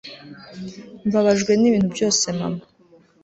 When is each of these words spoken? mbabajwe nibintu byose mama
mbabajwe 1.07 1.51
nibintu 1.55 1.87
byose 1.95 2.25
mama 2.37 2.63